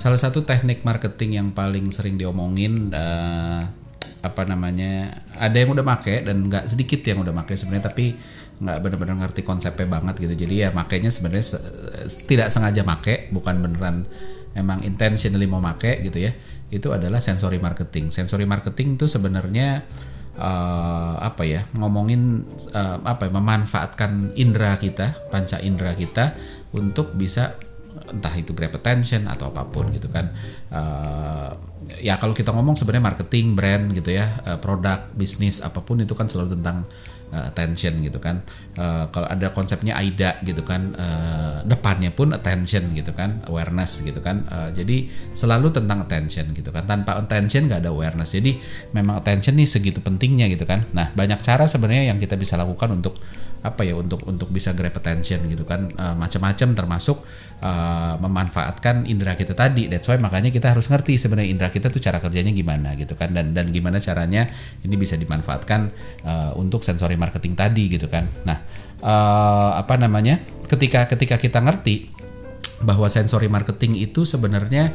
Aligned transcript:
salah 0.00 0.16
satu 0.16 0.48
teknik 0.48 0.80
marketing 0.80 1.36
yang 1.36 1.48
paling 1.52 1.92
sering 1.92 2.16
diomongin 2.16 2.88
uh, 2.88 3.68
apa 4.24 4.42
namanya 4.48 5.20
ada 5.36 5.52
yang 5.60 5.76
udah 5.76 5.84
make 5.84 6.24
dan 6.24 6.48
nggak 6.48 6.72
sedikit 6.72 7.04
yang 7.04 7.20
udah 7.20 7.36
make 7.36 7.52
sebenarnya 7.52 7.92
tapi 7.92 8.16
nggak 8.60 8.80
benar-benar 8.80 9.16
ngerti 9.28 9.44
konsepnya 9.44 10.00
banget 10.00 10.16
gitu. 10.24 10.32
Jadi 10.32 10.64
ya 10.64 10.72
makainya 10.72 11.12
sebenarnya 11.12 11.44
se 11.44 11.58
tidak 12.24 12.48
sengaja 12.48 12.80
make 12.80 13.28
bukan 13.28 13.60
beneran 13.60 14.08
emang 14.56 14.80
intentionally 14.88 15.44
mau 15.44 15.60
make 15.60 16.00
gitu 16.00 16.16
ya. 16.16 16.32
Itu 16.72 16.96
adalah 16.96 17.20
sensory 17.20 17.60
marketing. 17.60 18.08
Sensory 18.08 18.48
marketing 18.48 18.96
itu 18.96 19.04
sebenarnya 19.04 19.84
uh, 20.40 21.20
apa 21.20 21.44
ya 21.44 21.68
ngomongin 21.76 22.48
uh, 22.72 23.04
apa 23.04 23.28
ya, 23.28 23.32
memanfaatkan 23.36 24.32
indera 24.36 24.80
kita 24.80 25.28
panca 25.28 25.60
indera 25.60 25.92
kita 25.92 26.32
untuk 26.72 27.12
bisa 27.16 27.56
entah 28.10 28.34
itu 28.34 28.52
grab 28.52 28.74
attention 28.74 29.30
atau 29.30 29.48
apa 29.50 29.66
pun 29.70 29.88
gitu 29.94 30.10
kan. 30.10 30.30
Uh, 30.70 31.54
ya 31.98 32.20
kalau 32.20 32.36
kita 32.36 32.54
ngomong 32.54 32.78
sebenarnya 32.78 33.14
marketing 33.14 33.58
brand 33.58 33.90
gitu 33.94 34.14
ya 34.14 34.38
uh, 34.46 34.58
produk 34.62 35.10
bisnis 35.16 35.64
apa 35.64 35.82
pun 35.82 35.98
itu 36.02 36.14
kan 36.14 36.30
selalu 36.30 36.60
tentang 36.60 36.86
uh, 37.34 37.50
attention 37.50 38.02
gitu 38.02 38.18
kan. 38.18 38.42
Uh, 38.78 39.10
kalau 39.10 39.26
ada 39.26 39.50
konsepnya 39.50 39.98
AIDA 39.98 40.38
gitu 40.46 40.62
kan 40.62 40.94
uh, 40.94 41.62
depannya 41.66 42.14
pun 42.14 42.34
attention 42.34 42.90
gitu 42.94 43.10
kan 43.14 43.42
awareness 43.46 44.02
gitu 44.02 44.18
kan. 44.22 44.46
Uh, 44.50 44.70
jadi 44.74 45.08
selalu 45.34 45.74
tentang 45.74 46.04
attention 46.04 46.50
gitu 46.54 46.70
kan. 46.70 46.86
Tanpa 46.86 47.18
attention 47.18 47.70
nggak 47.70 47.86
ada 47.86 47.90
awareness. 47.90 48.34
Jadi 48.34 48.58
memang 48.94 49.18
attention 49.18 49.56
nih 49.58 49.66
segitu 49.66 50.02
pentingnya 50.02 50.50
gitu 50.50 50.66
kan. 50.66 50.86
Nah 50.94 51.10
banyak 51.14 51.40
cara 51.42 51.66
sebenarnya 51.66 52.14
yang 52.14 52.18
kita 52.18 52.34
bisa 52.38 52.58
lakukan 52.58 52.90
untuk 52.94 53.18
apa 53.60 53.84
ya 53.84 53.92
untuk 53.92 54.24
untuk 54.24 54.48
bisa 54.48 54.72
grab 54.72 54.96
attention 54.96 55.44
gitu 55.48 55.68
kan. 55.68 55.92
Uh, 55.94 56.16
macam-macam 56.16 56.72
termasuk 56.72 57.20
uh, 57.60 58.16
memanfaatkan 58.16 59.04
indera 59.04 59.36
kita 59.36 59.52
tadi. 59.52 59.86
That's 59.86 60.08
why 60.08 60.16
makanya 60.16 60.48
kita 60.48 60.72
harus 60.72 60.88
ngerti 60.88 61.20
sebenarnya 61.20 61.48
indera 61.52 61.68
kita 61.68 61.92
tuh 61.92 62.00
cara 62.00 62.18
kerjanya 62.18 62.52
gimana 62.56 62.96
gitu 62.96 63.12
kan. 63.14 63.36
Dan 63.36 63.52
dan 63.52 63.68
gimana 63.68 64.00
caranya 64.00 64.48
ini 64.80 64.96
bisa 64.96 65.20
dimanfaatkan 65.20 65.80
uh, 66.24 66.52
untuk 66.56 66.80
sensory 66.80 67.20
marketing 67.20 67.52
tadi 67.52 67.92
gitu 67.92 68.08
kan. 68.08 68.28
Nah 68.48 68.58
uh, 69.04 69.76
apa 69.76 70.00
namanya? 70.00 70.40
Ketika 70.70 71.10
ketika 71.10 71.36
kita 71.36 71.58
ngerti 71.60 72.14
bahwa 72.80 73.12
sensory 73.12 73.50
marketing 73.50 74.00
itu 74.00 74.24
sebenarnya 74.24 74.94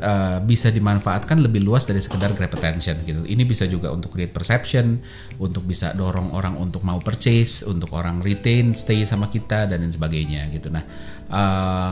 uh, 0.00 0.38
bisa 0.42 0.70
dimanfaatkan 0.70 1.38
lebih 1.42 1.62
luas 1.62 1.86
dari 1.86 2.02
sekedar 2.02 2.34
grab 2.34 2.50
attention 2.54 3.02
gitu. 3.06 3.22
Ini 3.22 3.42
bisa 3.46 3.66
juga 3.66 3.90
untuk 3.94 4.14
create 4.14 4.34
perception, 4.34 5.02
untuk 5.38 5.66
bisa 5.66 5.94
dorong 5.94 6.34
orang 6.34 6.58
untuk 6.58 6.82
mau 6.82 6.98
purchase, 6.98 7.66
untuk 7.66 7.92
orang 7.94 8.22
retain, 8.22 8.74
stay 8.74 9.06
sama 9.06 9.30
kita 9.30 9.70
dan 9.70 9.82
lain 9.82 9.92
sebagainya 9.92 10.50
gitu. 10.50 10.70
Nah, 10.70 10.84
uh, 11.30 11.90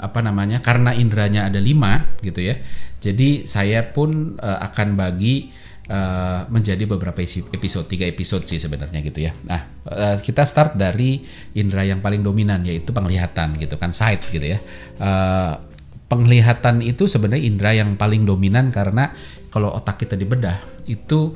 apa 0.00 0.20
namanya? 0.24 0.64
Karena 0.64 0.96
indranya 0.96 1.48
ada 1.48 1.60
lima 1.60 2.04
gitu 2.24 2.40
ya. 2.40 2.56
Jadi 3.02 3.44
saya 3.50 3.84
pun 3.84 4.36
uh, 4.40 4.58
akan 4.72 4.96
bagi 4.96 5.64
Uh, 5.82 6.46
menjadi 6.46 6.86
beberapa 6.86 7.26
episode 7.26 7.90
tiga 7.90 8.06
episode 8.06 8.46
sih 8.46 8.62
sebenarnya 8.62 9.02
gitu 9.02 9.18
ya. 9.18 9.34
Nah 9.42 9.82
uh, 9.90 10.14
kita 10.14 10.46
start 10.46 10.78
dari 10.78 11.26
indera 11.58 11.82
yang 11.82 11.98
paling 11.98 12.22
dominan 12.22 12.62
yaitu 12.62 12.94
penglihatan 12.94 13.58
gitu 13.58 13.74
kan 13.82 13.90
sight 13.90 14.22
gitu 14.30 14.46
ya. 14.46 14.62
Uh, 15.02 15.58
penglihatan 16.12 16.84
itu 16.84 17.08
sebenarnya 17.08 17.48
indera 17.48 17.72
yang 17.72 17.96
paling 17.96 18.28
dominan 18.28 18.68
karena 18.68 19.08
kalau 19.48 19.72
otak 19.72 20.04
kita 20.04 20.12
dibedah 20.12 20.60
itu 20.84 21.32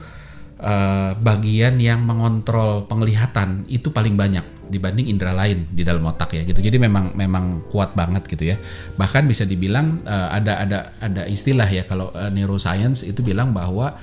uh, 0.60 1.16
bagian 1.16 1.80
yang 1.80 2.04
mengontrol 2.04 2.84
penglihatan 2.84 3.64
itu 3.72 3.88
paling 3.88 4.12
banyak 4.20 4.44
dibanding 4.68 5.08
indera 5.08 5.32
lain 5.32 5.64
di 5.72 5.80
dalam 5.80 6.04
otak 6.04 6.36
ya 6.36 6.42
gitu. 6.44 6.60
Jadi 6.60 6.76
memang 6.76 7.16
memang 7.16 7.64
kuat 7.72 7.96
banget 7.96 8.28
gitu 8.28 8.52
ya. 8.52 8.60
Bahkan 9.00 9.24
bisa 9.24 9.48
dibilang 9.48 10.04
uh, 10.04 10.28
ada 10.28 10.60
ada 10.60 10.78
ada 11.00 11.22
istilah 11.24 11.68
ya 11.72 11.88
kalau 11.88 12.12
uh, 12.12 12.28
neuroscience 12.28 13.00
itu 13.08 13.24
bilang 13.24 13.56
bahwa 13.56 13.96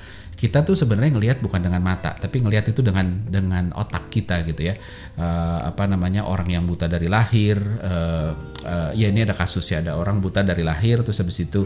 kita 0.44 0.60
tuh 0.60 0.76
sebenarnya 0.76 1.16
ngelihat 1.16 1.38
bukan 1.40 1.64
dengan 1.64 1.80
mata 1.80 2.12
tapi 2.20 2.44
ngelihat 2.44 2.68
itu 2.68 2.84
dengan 2.84 3.24
dengan 3.24 3.72
otak 3.72 4.12
kita 4.12 4.44
gitu 4.44 4.68
ya. 4.68 4.76
Uh, 5.16 5.72
apa 5.72 5.88
namanya 5.88 6.28
orang 6.28 6.52
yang 6.52 6.68
buta 6.68 6.84
dari 6.84 7.08
lahir 7.08 7.56
uh, 7.80 8.36
uh, 8.60 8.90
ya 8.92 9.08
ini 9.08 9.24
ada 9.24 9.32
kasus 9.32 9.64
ya 9.72 9.80
ada 9.80 9.96
orang 9.96 10.20
buta 10.20 10.44
dari 10.44 10.60
lahir 10.60 11.00
terus 11.00 11.16
habis 11.24 11.48
itu 11.48 11.64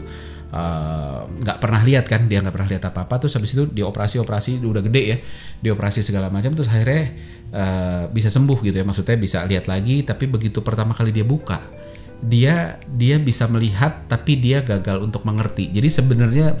nggak 1.43 1.57
uh, 1.57 1.61
pernah 1.61 1.83
lihat 1.83 2.07
kan 2.07 2.31
dia 2.31 2.39
nggak 2.39 2.55
pernah 2.55 2.69
lihat 2.71 2.87
apa 2.87 3.03
apa 3.03 3.19
terus 3.19 3.35
habis 3.35 3.51
itu 3.51 3.67
dioperasi 3.67 4.23
operasi 4.23 4.63
udah 4.63 4.83
gede 4.87 5.03
ya 5.03 5.17
dioperasi 5.59 5.99
segala 5.99 6.31
macam 6.31 6.55
terus 6.55 6.71
akhirnya 6.71 7.11
uh, 7.51 8.03
bisa 8.15 8.31
sembuh 8.31 8.63
gitu 8.63 8.79
ya. 8.79 8.85
Maksudnya 8.87 9.19
bisa 9.19 9.43
lihat 9.43 9.67
lagi 9.67 10.07
tapi 10.07 10.23
begitu 10.31 10.63
pertama 10.63 10.95
kali 10.95 11.11
dia 11.11 11.27
buka 11.27 11.59
dia 12.19 12.79
dia 12.83 13.15
bisa 13.15 13.47
melihat 13.47 14.07
tapi 14.07 14.39
dia 14.39 14.63
gagal 14.63 15.03
untuk 15.03 15.27
mengerti. 15.27 15.67
Jadi 15.67 15.87
sebenarnya 15.91 16.55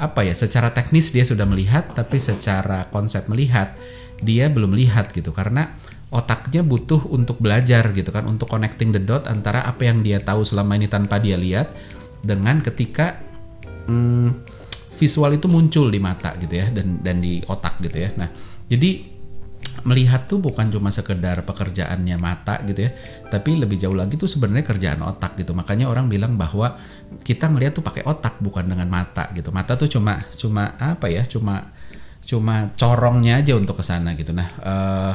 apa 0.00 0.24
ya 0.24 0.32
secara 0.32 0.72
teknis 0.72 1.12
dia 1.12 1.28
sudah 1.28 1.44
melihat 1.44 1.92
tapi 1.92 2.16
secara 2.16 2.88
konsep 2.88 3.28
melihat 3.28 3.76
dia 4.24 4.48
belum 4.48 4.72
lihat 4.72 5.12
gitu. 5.12 5.30
Karena 5.36 5.76
otaknya 6.10 6.64
butuh 6.64 7.06
untuk 7.12 7.38
belajar 7.38 7.92
gitu 7.94 8.10
kan 8.10 8.26
untuk 8.26 8.50
connecting 8.50 8.90
the 8.90 8.98
dot 8.98 9.30
antara 9.30 9.62
apa 9.62 9.86
yang 9.86 10.02
dia 10.02 10.18
tahu 10.18 10.42
selama 10.42 10.74
ini 10.74 10.90
tanpa 10.90 11.22
dia 11.22 11.38
lihat 11.38 11.70
dengan 12.24 12.58
ketika 12.64 13.20
hmm, 13.86 14.42
visual 14.98 15.30
itu 15.32 15.46
muncul 15.46 15.86
di 15.86 16.02
mata 16.02 16.34
gitu 16.36 16.50
ya 16.50 16.68
dan 16.74 16.98
dan 17.00 17.22
di 17.22 17.40
otak 17.46 17.78
gitu 17.84 17.96
ya. 18.00 18.10
Nah 18.18 18.28
jadi 18.66 19.09
melihat 19.86 20.28
tuh 20.28 20.42
bukan 20.42 20.68
cuma 20.68 20.92
sekedar 20.92 21.42
pekerjaannya 21.46 22.16
mata 22.20 22.60
gitu 22.68 22.88
ya, 22.88 22.90
tapi 23.28 23.56
lebih 23.56 23.80
jauh 23.80 23.96
lagi 23.96 24.18
tuh 24.20 24.28
sebenarnya 24.28 24.66
kerjaan 24.66 25.00
otak 25.02 25.38
gitu. 25.40 25.56
Makanya 25.56 25.88
orang 25.88 26.10
bilang 26.10 26.34
bahwa 26.36 26.76
kita 27.22 27.48
ngelihat 27.50 27.78
tuh 27.78 27.84
pakai 27.84 28.04
otak 28.04 28.38
bukan 28.38 28.68
dengan 28.68 28.88
mata 28.90 29.30
gitu. 29.32 29.50
Mata 29.50 29.74
tuh 29.74 29.88
cuma 29.88 30.24
cuma 30.36 30.76
apa 30.76 31.08
ya? 31.08 31.24
Cuma 31.24 31.72
cuma 32.24 32.70
corongnya 32.78 33.40
aja 33.40 33.56
untuk 33.56 33.80
ke 33.80 33.84
sana 33.84 34.14
gitu. 34.14 34.30
Nah, 34.30 34.48
uh, 34.60 35.12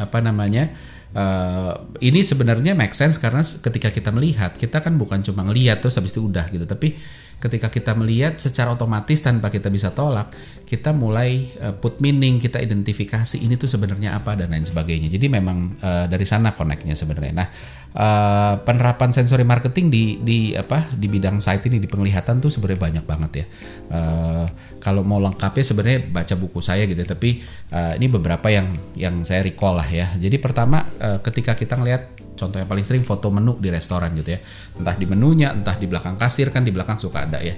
apa 0.00 0.18
namanya? 0.22 0.72
Uh, 1.16 1.72
ini 2.04 2.20
sebenarnya 2.20 2.76
make 2.76 2.92
sense 2.92 3.16
karena 3.16 3.40
ketika 3.40 3.88
kita 3.88 4.12
melihat, 4.12 4.52
kita 4.52 4.84
kan 4.84 5.00
bukan 5.00 5.24
cuma 5.24 5.48
ngelihat 5.48 5.80
terus 5.80 5.96
habis 5.96 6.12
itu 6.12 6.20
udah 6.20 6.44
gitu, 6.52 6.68
tapi 6.68 6.92
ketika 7.36 7.68
kita 7.68 7.92
melihat 7.92 8.40
secara 8.40 8.72
otomatis 8.72 9.20
tanpa 9.20 9.52
kita 9.52 9.68
bisa 9.68 9.92
tolak, 9.92 10.32
kita 10.64 10.90
mulai 10.96 11.52
uh, 11.60 11.76
put 11.76 12.00
meaning, 12.00 12.40
kita 12.40 12.58
identifikasi 12.58 13.38
ini 13.38 13.60
tuh 13.60 13.68
sebenarnya 13.68 14.16
apa 14.16 14.34
dan 14.34 14.50
lain 14.50 14.64
sebagainya. 14.64 15.12
Jadi 15.12 15.26
memang 15.28 15.76
uh, 15.78 16.08
dari 16.08 16.24
sana 16.24 16.56
connectnya 16.56 16.96
sebenarnya. 16.96 17.34
Nah, 17.36 17.48
uh, 17.94 18.54
penerapan 18.64 19.12
sensory 19.12 19.44
marketing 19.44 19.92
di 19.92 20.04
di 20.24 20.38
apa 20.56 20.90
di 20.96 21.06
bidang 21.12 21.38
site 21.38 21.68
ini 21.68 21.78
di 21.78 21.86
penglihatan 21.86 22.40
tuh 22.40 22.48
sebenarnya 22.48 22.80
banyak 22.80 23.04
banget 23.04 23.30
ya. 23.44 23.46
Uh, 23.92 24.46
kalau 24.80 25.04
mau 25.04 25.20
lengkapnya 25.20 25.64
sebenarnya 25.64 26.00
baca 26.08 26.34
buku 26.40 26.58
saya 26.64 26.88
gitu, 26.88 27.04
tapi 27.04 27.44
uh, 27.70 27.94
ini 28.00 28.08
beberapa 28.08 28.48
yang 28.48 28.74
yang 28.96 29.22
saya 29.28 29.44
recall 29.44 29.76
lah 29.76 29.86
ya. 29.86 30.16
Jadi 30.16 30.40
pertama 30.40 30.88
uh, 30.98 31.20
ketika 31.20 31.52
kita 31.52 31.76
ngelihat 31.76 32.25
contoh 32.36 32.60
yang 32.60 32.68
paling 32.68 32.84
sering 32.84 33.02
foto 33.02 33.32
menu 33.32 33.56
di 33.56 33.72
restoran 33.72 34.12
gitu 34.14 34.36
ya. 34.36 34.40
Entah 34.76 34.94
di 34.94 35.08
menunya 35.08 35.50
entah 35.56 35.74
di 35.74 35.88
belakang 35.88 36.20
kasir 36.20 36.52
kan 36.52 36.62
di 36.62 36.70
belakang 36.70 37.00
suka 37.00 37.24
ada 37.24 37.40
ya. 37.40 37.56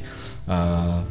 Uh, 0.49 1.03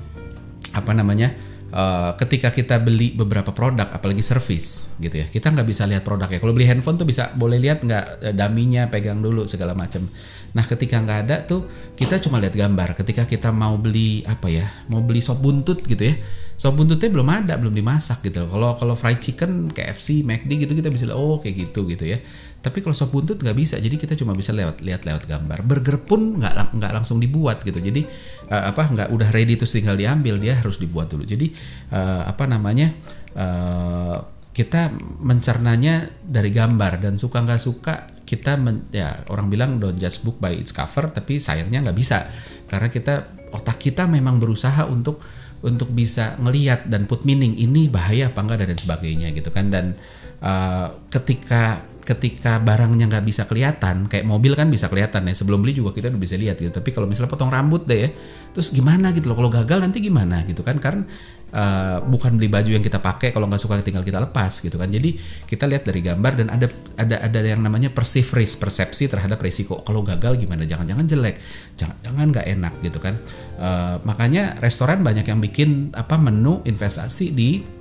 apa 0.73 0.91
namanya? 0.95 1.45
Uh, 1.67 2.15
ketika 2.15 2.47
kita 2.55 2.79
beli 2.79 3.11
beberapa 3.11 3.51
produk 3.51 3.91
apalagi 3.91 4.23
service 4.23 4.95
gitu 5.03 5.19
ya 5.19 5.27
kita 5.27 5.51
nggak 5.51 5.67
bisa 5.67 5.83
lihat 5.83 6.07
produknya. 6.07 6.39
Kalau 6.39 6.55
beli 6.55 6.63
handphone 6.63 6.95
tuh 6.95 7.03
bisa 7.03 7.35
boleh 7.35 7.59
lihat 7.59 7.83
nggak 7.83 8.31
daminya 8.31 8.87
pegang 8.87 9.19
dulu 9.19 9.43
segala 9.43 9.75
macam 9.75 10.07
nah 10.55 10.63
ketika 10.63 10.95
nggak 11.03 11.19
ada 11.27 11.43
tuh 11.43 11.67
kita 11.99 12.23
cuma 12.23 12.39
lihat 12.39 12.55
gambar. 12.55 12.95
Ketika 12.95 13.27
kita 13.27 13.51
mau 13.51 13.75
beli 13.75 14.23
apa 14.23 14.47
ya 14.47 14.63
mau 14.87 15.03
beli 15.03 15.19
sop 15.19 15.43
buntut 15.43 15.83
gitu 15.83 16.07
ya 16.07 16.15
sop 16.57 16.73
buntutnya 16.73 17.13
belum 17.13 17.29
ada 17.29 17.53
belum 17.61 17.71
dimasak 17.77 18.25
gitu. 18.25 18.49
Kalau 18.49 18.73
kalau 18.81 18.97
fried 18.97 19.21
chicken 19.21 19.69
KFC 19.69 20.25
McD 20.25 20.65
gitu 20.65 20.73
kita 20.73 20.89
bisa 20.89 21.05
oh 21.13 21.37
kayak 21.37 21.69
gitu 21.69 21.85
gitu 21.85 22.09
ya. 22.09 22.17
Tapi 22.57 22.81
kalau 22.81 22.97
sop 22.97 23.13
buntut 23.13 23.37
nggak 23.37 23.53
bisa. 23.53 23.77
Jadi 23.77 23.95
kita 24.01 24.17
cuma 24.17 24.33
bisa 24.33 24.49
lewat 24.57 24.81
lihat 24.81 25.05
lewat 25.05 25.29
gambar. 25.29 25.61
Burger 25.61 26.01
pun 26.01 26.41
nggak 26.41 26.73
nggak 26.73 26.91
langsung 26.97 27.21
dibuat 27.21 27.61
gitu. 27.61 27.77
Jadi 27.77 28.01
uh, 28.49 28.73
apa 28.73 28.89
nggak 28.89 29.13
udah 29.13 29.29
ready 29.29 29.53
terus 29.53 29.77
tinggal 29.77 29.93
diambil 29.93 30.41
dia 30.41 30.57
harus 30.57 30.81
dibuat 30.81 31.13
dulu. 31.13 31.29
Jadi 31.29 31.53
uh, 31.93 32.25
apa 32.25 32.49
namanya 32.49 32.89
uh, 33.37 34.17
kita 34.49 34.89
mencernanya 35.21 36.09
dari 36.25 36.49
gambar. 36.49 36.97
Dan 36.97 37.21
suka 37.21 37.45
nggak 37.45 37.61
suka 37.61 38.17
kita 38.25 38.57
men, 38.57 38.89
ya 38.89 39.23
orang 39.29 39.53
bilang 39.53 39.77
don't 39.77 40.01
judge 40.01 40.25
book 40.25 40.41
by 40.41 40.57
its 40.57 40.73
cover 40.73 41.13
tapi 41.13 41.37
sayangnya 41.37 41.85
nggak 41.85 41.97
bisa. 42.01 42.25
Karena 42.65 42.89
kita 42.89 43.37
otak 43.53 43.77
kita 43.77 44.09
memang 44.09 44.41
berusaha 44.41 44.89
untuk 44.89 45.21
untuk 45.65 45.89
bisa 45.89 46.37
ngelihat 46.37 46.85
dan 46.89 47.09
put 47.09 47.25
meaning 47.25 47.57
ini 47.57 47.89
bahaya 47.89 48.29
apa 48.29 48.39
enggak 48.45 48.67
dan 48.67 48.77
sebagainya 48.77 49.33
gitu 49.33 49.49
kan. 49.49 49.73
Dan 49.73 49.97
uh, 50.41 50.93
ketika 51.09 51.81
ketika 52.07 52.63
barangnya 52.63 53.11
nggak 53.11 53.25
bisa 53.27 53.43
kelihatan 53.43 54.07
kayak 54.07 54.23
mobil 54.23 54.55
kan 54.55 54.71
bisa 54.71 54.87
kelihatan 54.87 55.27
ya 55.27 55.35
sebelum 55.35 55.59
beli 55.59 55.75
juga 55.75 55.91
kita 55.91 56.07
udah 56.07 56.21
bisa 56.23 56.39
lihat 56.39 56.55
gitu. 56.55 56.71
Tapi 56.71 56.95
kalau 56.95 57.03
misalnya 57.03 57.27
potong 57.27 57.51
rambut 57.51 57.83
deh 57.83 58.07
ya 58.07 58.09
terus 58.55 58.71
gimana 58.71 59.11
gitu 59.11 59.27
loh 59.27 59.35
kalau 59.35 59.51
gagal 59.51 59.83
nanti 59.83 59.99
gimana 59.99 60.47
gitu 60.47 60.63
kan? 60.63 60.79
Karena 60.79 61.03
uh, 61.51 61.99
bukan 62.07 62.39
beli 62.39 62.47
baju 62.47 62.79
yang 62.79 62.79
kita 62.79 63.03
pakai 63.03 63.35
kalau 63.35 63.51
nggak 63.51 63.59
suka 63.59 63.83
tinggal 63.83 64.07
kita 64.07 64.23
lepas 64.23 64.63
gitu 64.63 64.79
kan. 64.79 64.87
Jadi 64.87 65.19
kita 65.43 65.67
lihat 65.67 65.83
dari 65.83 65.99
gambar 65.99 66.33
dan 66.39 66.47
ada 66.47 66.71
ada 66.95 67.15
ada 67.27 67.39
yang 67.43 67.59
namanya 67.59 67.91
perceive 67.91 68.31
risk 68.39 68.63
persepsi 68.63 69.11
terhadap 69.11 69.43
risiko. 69.43 69.83
Kalau 69.83 69.99
gagal 69.99 70.39
gimana? 70.39 70.63
Jangan-jangan 70.63 71.05
jelek 71.11 71.35
jangan-jangan 71.75 72.25
nggak 72.31 72.47
enak 72.55 72.73
gitu 72.87 72.99
kan. 73.03 73.19
Uh, 73.59 73.99
makanya 74.07 74.55
restoran 74.63 75.03
banyak 75.03 75.27
yang 75.27 75.43
bikin 75.43 75.91
apa 75.91 76.15
menu 76.15 76.63
investasi 76.63 77.35
di 77.35 77.76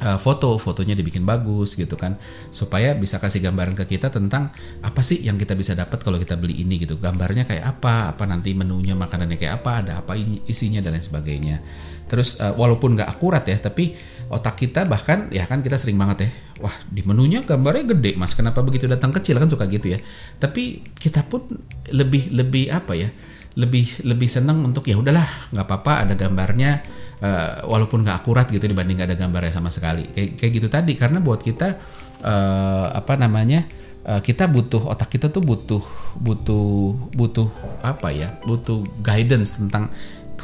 uh, 0.00 0.18
foto 0.18 0.56
fotonya 0.58 0.98
dibikin 0.98 1.22
bagus 1.22 1.78
gitu 1.78 1.94
kan. 1.94 2.18
Supaya 2.50 2.96
bisa 2.96 3.22
kasih 3.22 3.44
gambaran 3.44 3.78
ke 3.78 3.96
kita 3.96 4.10
tentang 4.10 4.50
apa 4.82 5.00
sih 5.04 5.22
yang 5.22 5.38
kita 5.38 5.54
bisa 5.54 5.76
dapat 5.76 6.02
kalau 6.02 6.18
kita 6.18 6.34
beli 6.34 6.64
ini 6.64 6.82
gitu. 6.82 6.98
Gambarnya 6.98 7.46
kayak 7.46 7.78
apa 7.78 8.16
apa 8.16 8.24
nanti 8.26 8.56
menunya 8.56 8.98
makanannya 8.98 9.38
kayak 9.38 9.62
apa 9.62 9.70
ada 9.84 9.92
apa 10.02 10.18
isinya 10.48 10.82
dan 10.82 10.98
lain 10.98 11.04
sebagainya. 11.04 11.56
Terus 12.10 12.40
uh, 12.42 12.56
walaupun 12.58 12.98
nggak 12.98 13.08
akurat 13.08 13.44
ya 13.46 13.56
tapi 13.60 13.94
otak 14.32 14.56
kita 14.56 14.88
bahkan 14.88 15.28
ya 15.30 15.44
kan 15.44 15.60
kita 15.60 15.76
sering 15.76 16.00
banget 16.00 16.24
ya 16.24 16.30
wah 16.64 16.72
di 16.88 17.04
menunya 17.04 17.44
gambarnya 17.44 17.92
gede 17.92 18.16
mas 18.16 18.32
kenapa 18.32 18.64
begitu 18.64 18.88
datang 18.88 19.12
kecil? 19.12 19.36
Kan 19.36 19.50
suka 19.52 19.68
gitu 19.68 19.94
ya. 19.94 19.98
Tapi 20.40 20.82
kita 20.96 21.26
pun 21.28 21.44
lebih 21.92 22.32
lebih 22.32 22.72
apa 22.72 22.96
ya 22.96 23.10
lebih 23.54 24.02
lebih 24.02 24.26
senang 24.26 24.66
untuk 24.66 24.82
ya 24.90 24.98
udahlah 24.98 25.26
nggak 25.54 25.66
apa-apa 25.66 25.92
ada 26.06 26.14
gambarnya 26.18 26.82
uh, 27.24 27.64
walaupun 27.64 28.04
nggak 28.04 28.20
akurat 28.20 28.46
gitu 28.52 28.68
dibanding 28.68 29.00
nggak 29.00 29.16
ada 29.16 29.18
gambarnya 29.18 29.52
sama 29.56 29.72
sekali 29.72 30.12
kayak 30.12 30.36
kayak 30.36 30.52
gitu 30.52 30.68
tadi 30.68 30.92
karena 30.92 31.24
buat 31.24 31.40
kita 31.40 31.80
uh, 32.20 32.86
apa 32.92 33.16
namanya 33.16 33.64
uh, 34.04 34.20
kita 34.20 34.44
butuh 34.44 34.92
otak 34.92 35.16
kita 35.16 35.32
tuh 35.32 35.40
butuh 35.40 35.82
butuh 36.20 36.92
butuh 37.16 37.48
apa 37.80 38.12
ya 38.12 38.36
butuh 38.44 38.84
guidance 39.00 39.56
tentang 39.56 39.88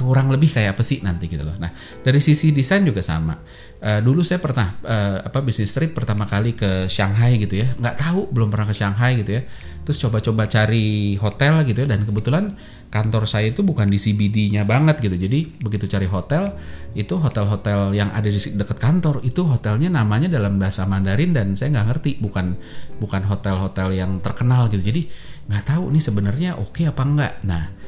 kurang 0.00 0.32
lebih 0.32 0.48
kayak 0.48 0.80
apa 0.80 0.80
sih 0.80 1.04
nanti 1.04 1.28
gitu 1.28 1.44
loh. 1.44 1.52
Nah 1.60 1.68
dari 2.00 2.24
sisi 2.24 2.56
desain 2.56 2.80
juga 2.80 3.04
sama. 3.04 3.36
Uh, 3.80 4.00
dulu 4.00 4.24
saya 4.24 4.40
pernah 4.40 4.76
uh, 4.84 5.28
apa 5.28 5.44
bisnis 5.44 5.72
trip 5.76 5.92
pertama 5.92 6.24
kali 6.24 6.56
ke 6.56 6.88
Shanghai 6.88 7.36
gitu 7.36 7.60
ya, 7.60 7.68
nggak 7.76 7.96
tahu 8.00 8.32
belum 8.32 8.48
pernah 8.48 8.72
ke 8.72 8.74
Shanghai 8.76 9.20
gitu 9.20 9.36
ya. 9.36 9.42
Terus 9.86 9.98
coba-coba 10.06 10.46
cari 10.46 11.16
hotel 11.18 11.64
gitu 11.66 11.82
ya 11.82 11.88
dan 11.96 12.04
kebetulan 12.04 12.54
kantor 12.90 13.24
saya 13.30 13.54
itu 13.54 13.62
bukan 13.62 13.86
di 13.86 13.96
CBD-nya 13.96 14.66
banget 14.66 15.00
gitu. 15.00 15.14
Jadi 15.14 15.62
begitu 15.62 15.86
cari 15.86 16.10
hotel 16.10 16.52
itu 16.92 17.14
hotel-hotel 17.16 17.94
yang 17.94 18.10
ada 18.10 18.26
di 18.26 18.36
dekat 18.36 18.78
kantor 18.82 19.22
itu 19.22 19.46
hotelnya 19.46 19.88
namanya 19.88 20.26
dalam 20.26 20.58
bahasa 20.58 20.84
Mandarin 20.90 21.30
dan 21.30 21.54
saya 21.54 21.70
nggak 21.78 21.86
ngerti 21.94 22.10
bukan 22.18 22.58
bukan 22.98 23.22
hotel-hotel 23.24 23.94
yang 23.94 24.18
terkenal 24.18 24.66
gitu. 24.68 24.82
Jadi 24.82 25.06
nggak 25.46 25.64
tahu 25.64 25.90
nih 25.94 26.02
sebenarnya 26.02 26.50
oke 26.58 26.76
okay 26.76 26.84
apa 26.90 27.02
enggak. 27.06 27.32
Nah 27.46 27.79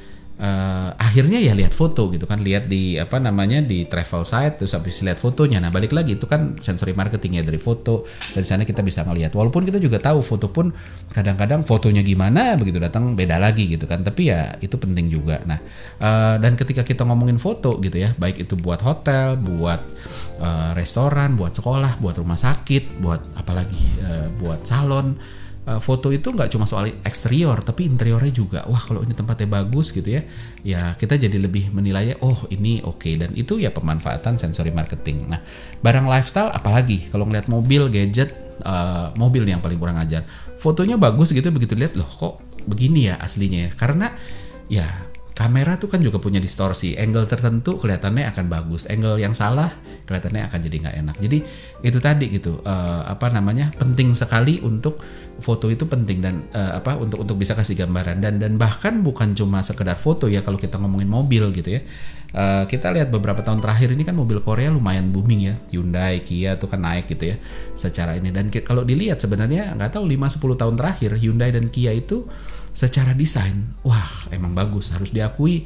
uh, 0.43 0.91
akhirnya 0.99 1.39
ya 1.39 1.55
lihat 1.55 1.71
foto 1.73 2.11
gitu 2.11 2.27
kan 2.27 2.43
lihat 2.43 2.67
di 2.67 2.99
apa 2.99 3.23
namanya 3.23 3.63
di 3.63 3.87
travel 3.87 4.27
site 4.27 4.59
terus 4.61 4.75
habis 4.75 4.99
lihat 5.07 5.23
fotonya. 5.23 5.63
Nah 5.63 5.71
balik 5.71 5.95
lagi 5.95 6.19
itu 6.19 6.27
kan 6.27 6.59
sensory 6.59 6.93
marketingnya 6.93 7.47
dari 7.47 7.63
foto 7.63 8.05
dari 8.35 8.45
sana 8.45 8.67
kita 8.67 8.83
bisa 8.83 9.07
ngelihat. 9.07 9.33
Walaupun 9.33 9.63
kita 9.63 9.79
juga 9.79 10.03
tahu 10.03 10.21
foto 10.21 10.51
pun 10.51 10.75
kadang-kadang 11.15 11.63
fotonya 11.63 12.03
gimana 12.03 12.59
begitu 12.59 12.83
datang 12.83 13.15
beda 13.15 13.39
lagi 13.39 13.71
gitu 13.71 13.87
kan. 13.87 14.03
Tapi 14.03 14.23
ya 14.29 14.59
itu 14.59 14.75
penting 14.75 15.07
juga. 15.09 15.39
Nah 15.47 15.63
uh, 16.03 16.37
dan 16.43 16.59
ketika 16.59 16.83
kita 16.83 17.07
ngomongin 17.07 17.39
foto 17.39 17.79
gitu 17.79 18.03
ya 18.03 18.11
baik 18.19 18.43
itu 18.43 18.59
buat 18.59 18.83
hotel 18.83 19.39
buat 19.39 19.81
uh, 20.43 20.75
restoran 20.75 21.39
buat 21.39 21.55
sekolah 21.55 22.03
buat 22.03 22.19
rumah 22.19 22.37
sakit 22.37 22.99
buat 22.99 23.39
apalagi 23.39 23.83
uh, 24.03 24.29
buat 24.43 24.67
salon 24.67 25.15
uh, 25.67 25.81
foto 25.83 26.11
itu 26.11 26.31
nggak 26.31 26.51
cuma 26.51 26.67
soal 26.67 26.91
eksterior 27.07 27.61
tapi 27.63 27.87
interiornya 27.87 28.33
juga. 28.35 28.61
Wah 28.67 28.81
kalau 28.81 29.03
ini 29.07 29.15
tempatnya 29.15 29.49
bagus 29.49 29.95
gitu 29.95 30.07
ya 30.07 30.23
ya 30.63 30.95
kita 30.99 31.19
jadi 31.19 31.37
lebih 31.39 31.71
menilainya 31.71 32.19
oh 32.23 32.47
ini 32.51 32.83
oke. 32.83 33.03
Okay. 33.03 33.15
dan 33.19 33.31
itu 33.35 33.59
ya 33.59 33.71
pemanfaatan 33.71 34.39
sensory 34.39 34.75
marketing. 34.75 35.31
Nah 35.31 35.41
barang 35.83 36.07
lifestyle 36.07 36.51
apalagi 36.51 37.07
kalau 37.11 37.29
ngeliat 37.29 37.47
mobil 37.47 37.87
gadget 37.91 38.35
uh, 38.67 39.15
mobil 39.15 39.47
yang 39.47 39.63
paling 39.63 39.79
kurang 39.79 39.99
ajar. 39.99 40.27
Fotonya 40.63 40.95
bagus 40.95 41.35
gitu 41.35 41.51
begitu 41.51 41.75
lihat 41.75 41.99
loh 41.99 42.07
kok 42.07 42.39
begini 42.67 43.11
ya 43.11 43.19
aslinya 43.19 43.67
ya? 43.67 43.71
Karena 43.75 44.07
ya 44.71 44.87
kamera 45.33 45.81
tuh 45.81 45.89
kan 45.89 46.01
juga 46.05 46.21
punya 46.21 46.39
distorsi. 46.39 46.95
Angle 46.97 47.25
tertentu 47.25 47.81
kelihatannya 47.81 48.29
akan 48.33 48.47
bagus. 48.53 48.85
Angle 48.89 49.21
yang 49.21 49.33
salah 49.33 49.73
kelihatannya 50.05 50.43
akan 50.49 50.59
jadi 50.61 50.77
nggak 50.85 50.97
enak. 51.05 51.17
Jadi 51.21 51.39
itu 51.83 51.99
tadi 51.99 52.27
gitu 52.29 52.61
uh, 52.63 53.03
apa 53.09 53.33
namanya 53.33 53.73
penting 53.77 54.13
sekali 54.13 54.61
untuk 54.61 55.01
foto 55.41 55.73
itu 55.73 55.89
penting 55.89 56.21
dan 56.21 56.47
uh, 56.53 56.79
apa 56.79 57.01
untuk 57.01 57.25
untuk 57.25 57.41
bisa 57.41 57.57
kasih 57.57 57.81
gambaran. 57.85 58.21
Dan 58.21 58.39
dan 58.39 58.61
bahkan 58.61 59.01
bukan 59.01 59.33
cuma 59.33 59.65
sekedar 59.65 59.97
foto 59.97 60.29
ya 60.29 60.45
kalau 60.45 60.61
kita 60.61 60.77
ngomongin 60.77 61.09
mobil 61.09 61.49
gitu 61.57 61.81
ya 61.81 61.83
uh, 62.33 62.65
kita 62.69 62.93
lihat 62.93 63.09
beberapa 63.13 63.41
tahun 63.41 63.61
terakhir 63.61 63.93
ini 63.93 64.03
kan 64.03 64.17
mobil 64.17 64.41
Korea 64.41 64.73
lumayan 64.73 65.13
booming 65.13 65.41
ya. 65.47 65.55
Hyundai 65.71 66.25
Kia 66.25 66.57
tuh 66.57 66.69
kan 66.69 66.83
naik 66.83 67.09
gitu 67.13 67.33
ya 67.33 67.37
secara 67.77 68.17
ini. 68.17 68.33
Dan 68.33 68.49
kalau 68.51 68.83
dilihat 68.83 69.21
sebenarnya 69.21 69.77
nggak 69.77 69.97
tahu 69.97 70.05
5-10 70.09 70.61
tahun 70.61 70.75
terakhir 70.77 71.11
Hyundai 71.21 71.51
dan 71.53 71.69
Kia 71.69 71.93
itu 71.93 72.27
secara 72.73 73.13
desain 73.13 73.77
wah 73.85 74.29
emang 74.33 74.57
bagus. 74.57 74.93
Harus 74.93 75.13
diakui 75.13 75.65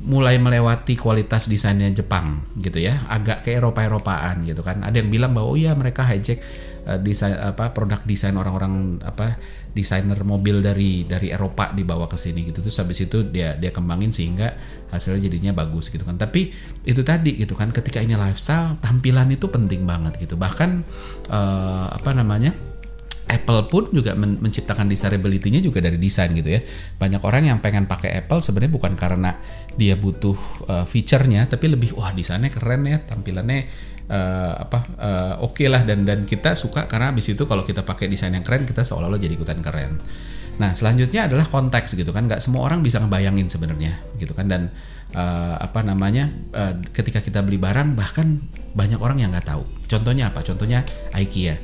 mulai 0.00 0.40
melewati 0.40 0.96
kualitas 0.96 1.46
desainnya 1.46 1.90
Jepang 1.94 2.44
gitu 2.58 2.82
ya. 2.82 3.06
Agak 3.08 3.46
ke 3.46 3.54
Eropa 3.54 3.86
Eropaan 3.86 4.44
gitu 4.44 4.60
kan. 4.66 4.82
Ada 4.82 5.00
yang 5.02 5.10
bilang 5.10 5.32
bahwa 5.32 5.54
oh 5.54 5.58
iya 5.58 5.72
mereka 5.78 6.04
hijack 6.06 6.40
uh, 6.86 6.98
desain 7.00 7.36
apa 7.36 7.70
produk 7.76 8.00
desain 8.04 8.34
orang-orang 8.36 8.98
apa 9.04 9.36
desainer 9.70 10.18
mobil 10.26 10.58
dari 10.60 11.06
dari 11.06 11.30
Eropa 11.30 11.70
dibawa 11.70 12.10
ke 12.10 12.18
sini 12.18 12.46
gitu. 12.46 12.60
Terus 12.60 12.76
habis 12.82 12.98
itu 13.00 13.22
dia 13.26 13.54
dia 13.54 13.70
kembangin 13.70 14.10
sehingga 14.10 14.54
hasilnya 14.90 15.30
jadinya 15.30 15.54
bagus 15.54 15.88
gitu 15.88 16.02
kan. 16.02 16.18
Tapi 16.18 16.50
itu 16.82 17.00
tadi 17.06 17.38
gitu 17.38 17.54
kan 17.54 17.70
ketika 17.70 18.02
ini 18.02 18.18
lifestyle 18.18 18.78
tampilan 18.82 19.30
itu 19.30 19.46
penting 19.46 19.86
banget 19.86 20.18
gitu. 20.18 20.34
Bahkan 20.34 20.70
uh, 21.30 21.86
apa 21.94 22.10
namanya 22.12 22.52
Apple 23.30 23.70
pun 23.70 23.94
juga 23.94 24.18
men 24.18 24.42
menciptakan 24.42 24.90
desirability-nya 24.90 25.62
juga 25.62 25.78
dari 25.78 26.02
desain 26.02 26.34
gitu 26.34 26.50
ya. 26.50 26.60
Banyak 26.98 27.22
orang 27.22 27.46
yang 27.46 27.58
pengen 27.62 27.86
pakai 27.86 28.18
Apple 28.18 28.42
sebenarnya 28.42 28.74
bukan 28.74 28.98
karena 28.98 29.38
dia 29.78 29.94
butuh 29.94 30.34
uh, 30.66 30.82
feature-nya, 30.82 31.46
tapi 31.46 31.70
lebih 31.70 31.94
wah 31.94 32.10
desainnya 32.10 32.50
keren 32.50 32.90
ya, 32.90 32.98
tampilannya 32.98 33.70
uh, 34.10 34.54
apa 34.66 34.78
uh, 34.98 35.34
oke 35.46 35.56
okay 35.56 35.70
lah 35.70 35.86
dan 35.86 36.02
dan 36.02 36.26
kita 36.26 36.58
suka 36.58 36.90
karena 36.90 37.14
abis 37.14 37.32
itu 37.32 37.46
kalau 37.46 37.62
kita 37.62 37.86
pakai 37.86 38.10
desain 38.10 38.34
yang 38.34 38.42
keren 38.42 38.66
kita 38.66 38.82
seolah-olah 38.82 39.22
jadi 39.22 39.38
ikutan 39.38 39.62
keren. 39.62 40.02
Nah 40.60 40.76
selanjutnya 40.76 41.30
adalah 41.30 41.48
konteks 41.48 41.96
gitu 41.96 42.12
kan, 42.12 42.28
nggak 42.28 42.42
semua 42.44 42.68
orang 42.68 42.84
bisa 42.84 43.00
ngebayangin 43.00 43.48
sebenarnya 43.48 43.96
gitu 44.20 44.36
kan 44.36 44.50
dan 44.50 44.68
uh, 45.16 45.56
apa 45.56 45.80
namanya 45.80 46.28
uh, 46.52 46.76
ketika 46.92 47.24
kita 47.24 47.40
beli 47.40 47.56
barang 47.56 47.96
bahkan 47.96 48.42
banyak 48.76 49.00
orang 49.00 49.24
yang 49.24 49.30
nggak 49.32 49.48
tahu. 49.48 49.64
Contohnya 49.88 50.28
apa? 50.28 50.44
Contohnya 50.44 50.84
IKEA 51.16 51.56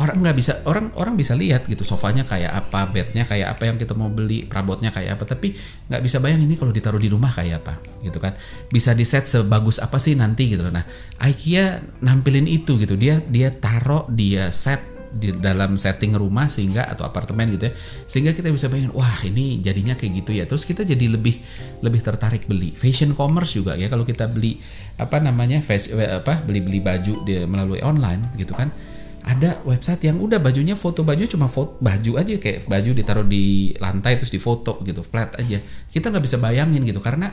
orang 0.00 0.16
nggak 0.24 0.36
bisa 0.36 0.52
orang 0.64 0.96
orang 0.96 1.14
bisa 1.14 1.36
lihat 1.36 1.68
gitu 1.68 1.84
sofanya 1.84 2.24
kayak 2.24 2.48
apa 2.48 2.88
bednya 2.88 3.28
kayak 3.28 3.52
apa 3.52 3.68
yang 3.68 3.76
kita 3.76 3.92
mau 3.92 4.08
beli 4.08 4.48
perabotnya 4.48 4.88
kayak 4.88 5.20
apa. 5.20 5.28
Tapi 5.28 5.52
nggak 5.92 6.02
bisa 6.02 6.16
bayang 6.24 6.40
ini 6.40 6.56
kalau 6.56 6.72
ditaruh 6.72 6.98
di 6.98 7.12
rumah 7.12 7.28
kayak 7.28 7.60
apa 7.60 7.74
gitu 8.00 8.16
kan. 8.16 8.32
Bisa 8.72 8.96
di 8.96 9.04
set 9.04 9.28
sebagus 9.28 9.76
apa 9.76 10.00
sih 10.00 10.16
nanti 10.16 10.48
gitu 10.48 10.64
nah 10.72 10.82
IKEA 11.20 11.84
nampilin 12.00 12.48
itu 12.48 12.80
gitu. 12.80 12.96
Dia 12.96 13.20
dia 13.20 13.52
taruh 13.52 14.08
dia 14.08 14.48
set 14.48 14.80
di 15.10 15.34
dalam 15.34 15.74
setting 15.74 16.14
rumah 16.14 16.46
sehingga 16.46 16.86
atau 16.86 17.02
apartemen 17.02 17.50
gitu 17.50 17.66
ya 17.66 17.74
sehingga 18.06 18.30
kita 18.30 18.46
bisa 18.54 18.70
bayangin 18.70 18.94
wah 18.94 19.18
ini 19.26 19.58
jadinya 19.60 19.92
kayak 19.92 20.24
gitu 20.24 20.32
ya. 20.32 20.48
Terus 20.48 20.64
kita 20.64 20.88
jadi 20.88 21.12
lebih 21.12 21.36
lebih 21.84 22.00
tertarik 22.00 22.48
beli. 22.48 22.72
Fashion 22.72 23.12
commerce 23.12 23.52
juga 23.52 23.76
ya 23.76 23.92
kalau 23.92 24.08
kita 24.08 24.30
beli 24.30 24.56
apa 24.96 25.20
namanya 25.20 25.60
face 25.60 25.92
apa 25.92 26.40
beli 26.40 26.64
beli 26.64 26.80
baju 26.80 27.26
di, 27.26 27.44
melalui 27.44 27.84
online 27.84 28.32
gitu 28.40 28.56
kan 28.56 28.72
ada 29.20 29.60
website 29.68 30.08
yang 30.08 30.16
udah 30.16 30.40
bajunya 30.40 30.72
foto 30.72 31.04
baju 31.04 31.24
cuma 31.28 31.46
foto 31.46 31.76
baju 31.78 32.16
aja 32.16 32.40
kayak 32.40 32.64
baju 32.64 32.90
ditaruh 32.96 33.26
di 33.26 33.74
lantai 33.76 34.16
terus 34.16 34.32
difoto 34.32 34.80
gitu 34.82 35.04
flat 35.04 35.36
aja. 35.36 35.60
Kita 35.92 36.08
nggak 36.08 36.24
bisa 36.24 36.36
bayangin 36.40 36.82
gitu 36.88 37.04
karena 37.04 37.28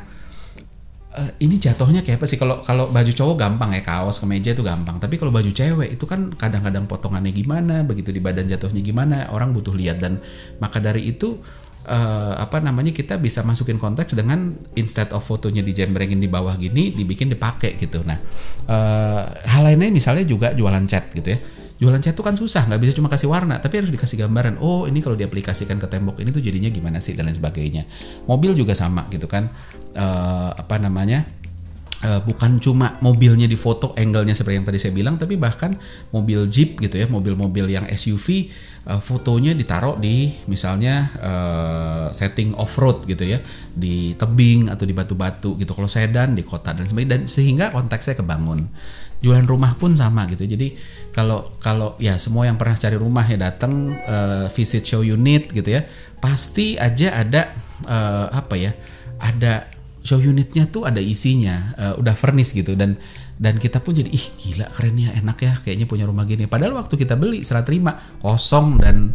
uh, 1.15 1.31
ini 1.39 1.55
jatuhnya 1.57 2.03
kayak 2.03 2.19
apa 2.19 2.27
sih? 2.27 2.35
Kalau 2.35 2.61
kalau 2.67 2.91
baju 2.91 3.11
cowok 3.11 3.35
gampang 3.39 3.71
ya 3.73 3.81
kaos 3.81 4.19
kemeja 4.19 4.51
itu 4.51 4.63
gampang. 4.63 4.99
Tapi 4.99 5.15
kalau 5.15 5.31
baju 5.31 5.51
cewek 5.51 5.95
itu 5.95 6.05
kan 6.05 6.31
kadang-kadang 6.35 6.85
potongannya 6.85 7.31
gimana 7.31 7.81
begitu 7.87 8.11
di 8.11 8.19
badan 8.19 8.45
jatuhnya 8.51 8.83
gimana 8.83 9.31
orang 9.31 9.55
butuh 9.55 9.73
lihat. 9.73 10.03
Dan 10.03 10.19
maka 10.59 10.83
dari 10.83 11.07
itu 11.07 11.39
uh, 11.87 12.33
apa 12.35 12.59
namanya 12.59 12.91
kita 12.91 13.15
bisa 13.15 13.41
masukin 13.47 13.79
konteks 13.79 14.11
dengan 14.11 14.59
instead 14.75 15.07
of 15.15 15.23
fotonya 15.23 15.63
dijembrengin 15.63 16.19
di 16.19 16.27
bawah 16.27 16.53
gini 16.59 16.91
dibikin 16.91 17.31
dipakai 17.31 17.79
gitu. 17.79 18.03
Nah 18.03 18.19
uh, 18.67 19.23
hal 19.47 19.63
lainnya 19.63 19.89
misalnya 19.89 20.27
juga 20.27 20.51
jualan 20.51 20.83
cat 20.85 21.15
gitu 21.15 21.31
ya 21.31 21.39
jualan 21.77 22.01
cat 22.01 22.17
itu 22.17 22.25
kan 22.25 22.33
susah 22.33 22.65
nggak 22.65 22.81
bisa 22.81 22.91
cuma 22.97 23.05
kasih 23.07 23.29
warna 23.29 23.61
tapi 23.61 23.81
harus 23.81 23.93
dikasih 23.93 24.25
gambaran 24.25 24.57
oh 24.57 24.89
ini 24.89 24.97
kalau 24.97 25.13
diaplikasikan 25.13 25.77
ke 25.77 25.85
tembok 25.85 26.17
ini 26.17 26.33
tuh 26.33 26.41
jadinya 26.41 26.73
gimana 26.73 26.97
sih 26.97 27.13
dan 27.13 27.29
lain 27.29 27.37
sebagainya. 27.37 27.85
Mobil 28.25 28.57
juga 28.57 28.73
sama 28.73 29.05
gitu 29.13 29.29
kan 29.29 29.49
uh, 29.93 30.51
apa 30.57 30.75
namanya 30.81 31.25
uh, 32.03 32.21
bukan 32.21 32.61
cuma 32.61 32.99
mobilnya 33.01 33.49
di 33.49 33.57
foto 33.57 33.93
angle-nya 33.97 34.37
seperti 34.37 34.55
yang 34.61 34.67
tadi 34.67 34.79
saya 34.81 34.93
bilang 34.93 35.15
tapi 35.17 35.39
bahkan 35.39 35.73
mobil 36.13 36.45
Jeep 36.51 36.77
gitu 36.77 36.99
ya 36.99 37.09
mobil-mobil 37.09 37.65
yang 37.71 37.85
SUV 37.89 38.51
uh, 38.85 39.01
fotonya 39.01 39.57
ditaruh 39.57 39.97
di 39.97 40.29
misalnya 40.45 41.09
uh, 41.17 42.07
setting 42.13 42.53
off 42.53 42.77
road 42.77 43.07
gitu 43.09 43.25
ya 43.25 43.41
di 43.73 44.13
tebing 44.13 44.69
atau 44.69 44.85
di 44.85 44.93
batu-batu 44.93 45.57
gitu 45.57 45.71
kalau 45.73 45.89
sedan 45.89 46.37
di 46.37 46.43
kota 46.45 46.75
dan 46.75 46.85
sebagainya 46.85 47.11
dan 47.17 47.21
sehingga 47.25 47.73
konteksnya 47.73 48.17
kebangun. 48.17 48.69
Jualan 49.17 49.49
rumah 49.49 49.73
pun 49.73 49.97
sama 49.97 50.29
gitu 50.29 50.45
jadi 50.45 50.77
kalau 51.09 51.57
kalau 51.57 51.97
ya 51.97 52.21
semua 52.21 52.45
yang 52.45 52.53
pernah 52.53 52.77
cari 52.77 53.01
rumah 53.01 53.25
ya 53.25 53.49
datang 53.49 53.97
uh, 54.05 54.45
visit 54.53 54.85
show 54.85 55.01
unit 55.01 55.49
gitu 55.49 55.73
ya 55.73 55.89
pasti 56.21 56.77
aja 56.77 57.25
ada 57.25 57.49
uh, 57.89 58.29
apa 58.29 58.53
ya 58.61 58.77
ada 59.17 59.76
show 60.07 60.23
unitnya 60.23 60.71
tuh 60.71 60.87
ada 60.87 61.03
isinya 61.03 61.75
uh, 61.75 61.93
udah 61.99 62.15
furnish 62.15 62.55
gitu. 62.55 62.79
Dan 62.79 62.95
dan 63.37 63.59
kita 63.59 63.83
pun 63.83 63.93
jadi 63.93 64.09
ih 64.09 64.25
gila 64.39 64.71
keren 64.73 64.97
ya 64.97 65.13
enak 65.13 65.37
ya 65.43 65.53
kayaknya 65.59 65.85
punya 65.85 66.07
rumah 66.07 66.23
gini. 66.23 66.47
Padahal 66.47 66.79
waktu 66.79 66.95
kita 66.95 67.19
beli 67.19 67.43
serah 67.43 67.67
terima 67.67 67.99
kosong 68.23 68.79
dan 68.79 69.11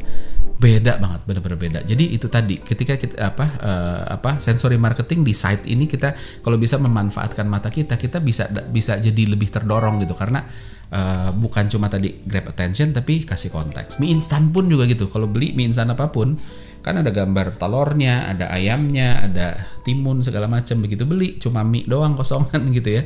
beda 0.62 1.02
banget 1.02 1.20
benar-benar 1.26 1.58
beda. 1.58 1.80
Jadi 1.82 2.14
itu 2.14 2.30
tadi 2.30 2.62
ketika 2.62 2.94
kita 2.94 3.18
apa 3.18 3.46
uh, 3.58 4.02
apa 4.14 4.38
sensory 4.38 4.78
marketing 4.78 5.26
di 5.26 5.34
site 5.34 5.66
ini 5.66 5.90
kita 5.90 6.14
kalau 6.44 6.54
bisa 6.54 6.78
memanfaatkan 6.78 7.48
mata 7.50 7.66
kita 7.66 7.98
kita 7.98 8.22
bisa 8.22 8.46
bisa 8.70 9.00
jadi 9.02 9.22
lebih 9.26 9.50
terdorong 9.50 10.06
gitu. 10.06 10.14
Karena 10.14 10.38
uh, 10.94 11.34
bukan 11.34 11.66
cuma 11.66 11.90
tadi 11.90 12.22
grab 12.22 12.54
attention 12.54 12.94
tapi 12.94 13.26
kasih 13.26 13.50
konteks. 13.50 13.98
Mie 13.98 14.14
instan 14.14 14.54
pun 14.54 14.70
juga 14.70 14.86
gitu. 14.86 15.10
Kalau 15.10 15.26
beli 15.26 15.50
mie 15.50 15.66
instan 15.66 15.90
apa 15.90 16.14
pun 16.14 16.38
kan 16.82 16.98
ada 16.98 17.14
gambar 17.14 17.56
telurnya, 17.62 18.26
ada 18.26 18.50
ayamnya, 18.50 19.22
ada 19.22 19.46
timun 19.86 20.22
segala 20.22 20.46
macam 20.46 20.78
begitu 20.78 21.02
beli 21.06 21.38
cuma 21.42 21.62
mie 21.66 21.86
doang 21.86 22.18
kosongan 22.18 22.58
gitu 22.76 22.98
ya. 22.98 23.02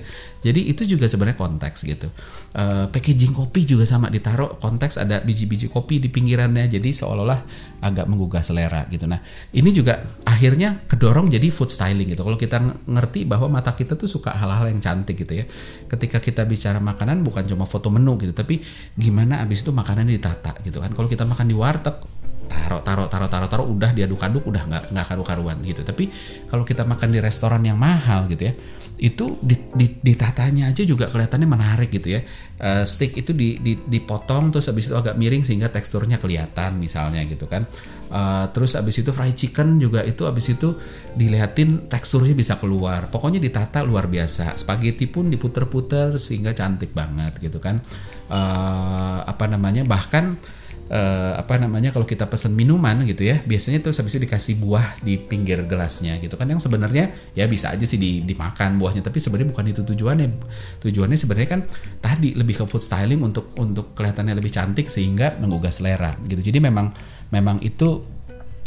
Jadi 0.47 0.71
itu 0.71 0.87
juga 0.87 1.11
sebenarnya 1.11 1.37
konteks 1.37 1.85
gitu. 1.85 2.09
Uh, 2.55 2.87
packaging 2.89 3.35
kopi 3.35 3.67
juga 3.67 3.85
sama 3.85 4.09
ditaruh 4.09 4.57
konteks 4.63 4.97
ada 5.03 5.19
biji-biji 5.21 5.67
kopi 5.67 5.99
di 5.99 6.09
pinggirannya 6.09 6.71
jadi 6.71 6.87
seolah-olah 6.87 7.41
agak 7.83 8.07
menggugah 8.07 8.41
selera 8.47 8.87
gitu. 8.89 9.05
Nah 9.11 9.21
ini 9.53 9.75
juga 9.75 10.07
akhirnya 10.25 10.87
kedorong 10.87 11.29
jadi 11.29 11.51
food 11.51 11.69
styling 11.69 12.09
gitu. 12.09 12.23
Kalau 12.23 12.39
kita 12.39 12.63
ngerti 12.87 13.29
bahwa 13.29 13.51
mata 13.51 13.75
kita 13.75 13.99
tuh 13.99 14.07
suka 14.09 14.33
hal-hal 14.33 14.71
yang 14.71 14.81
cantik 14.81 15.19
gitu 15.21 15.43
ya. 15.43 15.45
Ketika 15.91 16.23
kita 16.23 16.47
bicara 16.49 16.79
makanan 16.79 17.27
bukan 17.27 17.45
cuma 17.45 17.69
foto 17.69 17.91
menu 17.93 18.15
gitu, 18.23 18.33
tapi 18.33 18.63
gimana 18.95 19.43
abis 19.43 19.67
itu 19.67 19.75
makanan 19.75 20.09
ditata 20.09 20.63
gitu 20.63 20.79
kan. 20.79 20.95
Kalau 20.95 21.11
kita 21.11 21.27
makan 21.27 21.47
di 21.51 21.57
warteg 21.59 22.16
taruh 22.49 22.83
taruh 22.83 23.07
taruh 23.07 23.29
taruh 23.31 23.49
taruh 23.51 23.67
udah 23.67 23.91
diaduk-aduk 23.93 24.47
udah 24.47 24.63
nggak 24.67 24.85
nggak 24.95 25.07
karu-karuan 25.07 25.59
gitu. 25.63 25.85
Tapi 25.85 26.09
kalau 26.49 26.65
kita 26.65 26.83
makan 26.83 27.13
di 27.13 27.19
restoran 27.21 27.63
yang 27.63 27.79
mahal 27.79 28.27
gitu 28.31 28.51
ya 28.51 28.55
itu 28.97 29.37
di, 29.45 29.57
di, 29.77 29.87
ditatanya 30.01 30.73
aja 30.73 30.81
juga 30.89 31.13
kelihatannya 31.13 31.49
menarik 31.49 31.93
gitu 31.93 32.17
ya. 32.17 32.21
Uh, 32.57 32.85
steak 32.89 33.13
itu 33.21 33.37
di, 33.37 33.61
di, 33.61 33.77
dipotong 33.77 34.49
terus 34.49 34.73
habis 34.73 34.89
itu 34.89 34.97
agak 34.97 35.21
miring 35.21 35.45
sehingga 35.45 35.69
teksturnya 35.69 36.17
kelihatan 36.17 36.81
misalnya 36.81 37.21
gitu 37.29 37.45
kan. 37.45 37.69
Uh, 38.09 38.49
terus 38.57 38.73
habis 38.73 38.97
itu 38.97 39.13
fried 39.13 39.37
chicken 39.37 39.77
juga 39.77 40.01
itu 40.01 40.25
habis 40.25 40.49
itu 40.49 40.73
dilihatin 41.13 41.93
teksturnya 41.93 42.33
bisa 42.33 42.57
keluar. 42.57 43.13
Pokoknya 43.13 43.37
ditata 43.37 43.85
luar 43.85 44.09
biasa. 44.09 44.57
Spaghetti 44.57 45.05
pun 45.13 45.29
diputer-puter 45.29 46.17
sehingga 46.17 46.57
cantik 46.57 46.97
banget 46.97 47.37
gitu 47.45 47.61
kan. 47.61 47.85
Uh, 48.33 49.21
apa 49.29 49.45
namanya? 49.45 49.85
Bahkan 49.85 50.25
uh, 50.91 51.35
apa 51.39 51.59
namanya 51.59 51.91
kalau 51.91 52.07
kita 52.07 52.27
pesen 52.27 52.55
minuman 52.55 53.03
gitu 53.07 53.27
ya 53.27 53.43
biasanya 53.43 53.83
tuh 53.83 53.95
habis 53.95 54.17
itu 54.17 54.23
dikasih 54.27 54.55
buah 54.63 55.03
di 55.03 55.19
pinggir 55.21 55.63
gelasnya 55.67 56.19
gitu 56.23 56.35
kan. 56.35 56.47
Yang 56.49 56.67
sebenarnya 56.71 57.13
ya 57.35 57.47
bisa 57.47 57.75
aja 57.75 57.85
sih 57.87 57.99
di, 57.99 58.23
dimakan 58.23 58.79
buahnya 58.81 59.03
tapi 59.07 59.19
sebenarnya 59.23 59.53
bukan 59.53 59.65
itu 59.71 59.83
tujuannya. 59.85 60.29
Tujuannya 60.83 61.19
sebenarnya 61.19 61.49
kan 61.49 61.61
tadi 62.03 62.35
lebih 62.35 62.63
ke 62.63 62.65
food 62.67 62.83
styling 62.83 63.21
untuk 63.23 63.55
untuk 63.59 63.95
kelihatannya 63.95 64.35
lebih 64.35 64.53
cantik 64.55 64.91
sehingga 64.91 65.39
menggugah 65.39 65.71
selera 65.71 66.15
gitu. 66.27 66.41
Jadi 66.41 66.59
memang 66.63 66.91
memang 67.31 67.59
itu 67.63 68.16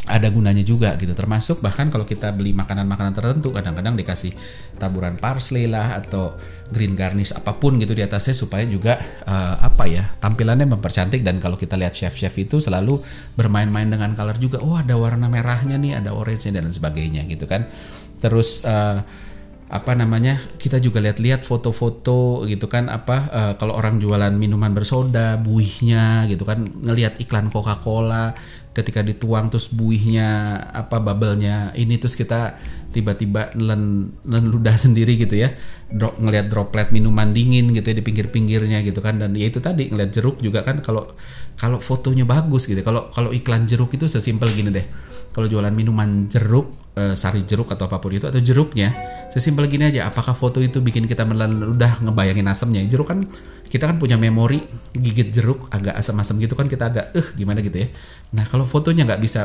ada 0.10 0.28
gunanya 0.34 0.66
juga 0.66 0.98
gitu. 0.98 1.14
Termasuk 1.14 1.62
bahkan 1.62 1.94
kalau 1.94 2.04
kita 2.04 2.34
beli 2.34 2.52
makanan-makanan 2.58 3.14
tertentu 3.14 3.54
kadang-kadang 3.54 3.94
dikasih 3.94 4.34
taburan 4.82 5.22
parsley 5.22 5.70
lah 5.70 6.02
atau 6.02 6.34
green 6.74 6.98
garnish 6.98 7.30
apa 7.32 7.54
pun 7.54 7.78
gitu 7.78 7.94
di 7.94 8.02
atasnya 8.02 8.34
supaya 8.34 8.66
juga 8.66 8.98
uh, 9.30 9.62
apa 9.62 9.86
ya 9.86 10.04
tampilannya 10.18 10.66
mempercantik. 10.66 11.22
Dan 11.22 11.38
kalau 11.38 11.56
kita 11.56 11.78
lihat 11.78 11.94
chef-chef 11.94 12.34
itu 12.42 12.58
selalu 12.58 12.98
bermain-main 13.38 13.86
dengan 13.86 14.18
color 14.18 14.42
juga. 14.42 14.58
Oh 14.66 14.74
ada 14.74 14.98
warna 14.98 15.30
merahnya 15.30 15.78
nih 15.78 16.02
ada 16.02 16.12
orange-nya 16.18 16.60
dan 16.60 16.74
sebagainya 16.74 17.30
gitu 17.30 17.46
kan. 17.46 17.70
Terus 18.20 18.66
uh, 18.66 19.06
apa 19.70 19.94
namanya 19.94 20.42
kita 20.58 20.82
juga 20.82 20.98
lihat-lihat 20.98 21.46
foto-foto 21.46 22.42
gitu 22.50 22.66
kan 22.66 22.90
apa 22.90 23.18
uh, 23.30 23.54
kalau 23.54 23.78
orang 23.78 24.02
jualan 24.02 24.34
minuman 24.34 24.74
bersoda 24.74 25.38
buihnya 25.38 26.26
gitu 26.26 26.42
kan 26.42 26.66
ngelihat 26.66 27.22
iklan 27.22 27.54
Coca-Cola 27.54 28.34
ketika 28.80 29.04
dituang 29.04 29.52
terus 29.52 29.68
buihnya 29.76 30.56
apa 30.72 31.04
bubble-nya 31.04 31.76
ini 31.76 32.00
terus 32.00 32.16
kita 32.16 32.56
tiba-tiba 32.90 33.54
nelen, 33.54 34.14
nelen 34.26 34.48
ludah 34.50 34.76
sendiri 34.86 35.20
gitu 35.20 35.38
ya. 35.38 35.54
Dro, 35.90 36.14
ngelihat 36.22 36.54
droplet 36.54 36.94
minuman 36.94 37.34
dingin 37.34 37.74
gitu 37.74 37.90
ya 37.90 37.96
di 37.98 38.06
pinggir-pinggirnya 38.06 38.82
gitu 38.86 39.02
kan. 39.02 39.18
Dan 39.22 39.38
ya 39.38 39.50
itu 39.50 39.62
tadi 39.62 39.90
ngelihat 39.90 40.12
jeruk 40.14 40.38
juga 40.42 40.62
kan 40.66 40.82
kalau 40.82 41.14
kalau 41.58 41.78
fotonya 41.82 42.26
bagus 42.26 42.66
gitu. 42.66 42.82
Kalau 42.82 43.10
kalau 43.12 43.30
iklan 43.34 43.66
jeruk 43.68 43.94
itu 43.94 44.06
sesimpel 44.08 44.50
gini 44.54 44.70
deh. 44.74 44.86
Kalau 45.30 45.46
jualan 45.46 45.70
minuman 45.70 46.26
jeruk 46.26 46.74
e, 46.98 47.14
sari 47.14 47.46
jeruk 47.46 47.70
atau 47.70 47.86
apa 47.86 48.02
pun 48.02 48.10
itu 48.10 48.26
atau 48.26 48.42
jeruknya 48.42 48.94
sesimpel 49.30 49.70
gini 49.70 49.90
aja. 49.90 50.10
Apakah 50.10 50.34
foto 50.34 50.58
itu 50.62 50.82
bikin 50.82 51.06
kita 51.06 51.26
menelan 51.26 51.54
ludah 51.54 52.02
ngebayangin 52.02 52.50
asamnya 52.50 52.82
jeruk 52.90 53.14
kan 53.14 53.30
kita 53.70 53.86
kan 53.86 54.02
punya 54.02 54.18
memori 54.18 54.66
gigit 54.92 55.30
jeruk 55.30 55.70
agak 55.70 55.96
asam-asam 55.96 56.42
gitu 56.42 56.58
kan 56.58 56.66
kita 56.66 56.90
agak 56.90 57.06
eh 57.14 57.28
gimana 57.38 57.62
gitu 57.62 57.86
ya? 57.86 57.88
Nah 58.34 58.44
kalau 58.50 58.66
fotonya 58.66 59.06
nggak 59.06 59.22
bisa 59.22 59.42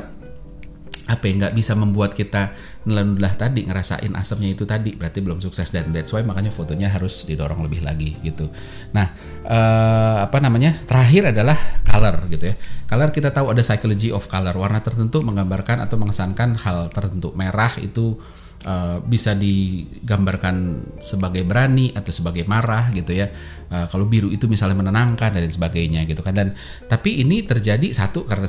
apa 1.05 1.25
ya 1.29 1.33
nggak 1.37 1.55
bisa 1.55 1.77
membuat 1.77 2.17
kita 2.17 2.57
nelan 2.89 3.17
tadi 3.37 3.69
ngerasain 3.69 4.13
asamnya 4.17 4.57
itu 4.57 4.65
tadi 4.65 4.97
berarti 4.97 5.21
belum 5.21 5.41
sukses 5.41 5.69
dan 5.69 5.93
that's 5.93 6.13
why 6.17 6.25
makanya 6.25 6.49
fotonya 6.49 6.89
harus 6.89 7.29
didorong 7.29 7.61
lebih 7.65 7.85
lagi 7.85 8.17
gitu. 8.25 8.49
Nah 8.97 9.13
uh, 9.45 10.25
apa 10.25 10.39
namanya 10.41 10.81
terakhir 10.89 11.33
adalah 11.37 11.57
color 11.85 12.25
gitu 12.33 12.53
ya. 12.53 12.57
Color 12.89 13.09
kita 13.13 13.33
tahu 13.37 13.53
ada 13.53 13.61
psychology 13.61 14.13
of 14.13 14.25
color 14.29 14.57
warna 14.57 14.81
tertentu 14.81 15.21
menggambarkan 15.21 15.85
atau 15.85 15.97
mengesankan 16.01 16.57
hal 16.61 16.89
tertentu. 16.89 17.37
Merah 17.37 17.73
itu 17.81 18.17
uh, 18.65 18.99
bisa 19.05 19.37
digambarkan 19.37 20.85
sebagai 20.99 21.45
berani 21.45 21.93
atau 21.93 22.11
sebagai 22.11 22.49
marah 22.49 22.91
gitu 22.91 23.13
ya. 23.15 23.31
Uh, 23.69 23.89
kalau 23.89 24.05
biru 24.05 24.29
itu 24.29 24.45
misalnya 24.45 24.77
menenangkan 24.77 25.33
dan 25.33 25.49
sebagainya 25.49 26.05
gitu 26.09 26.21
kan. 26.21 26.35
Dan 26.35 26.49
tapi 26.89 27.21
ini 27.21 27.45
terjadi 27.45 27.93
satu 27.93 28.25
karena 28.25 28.49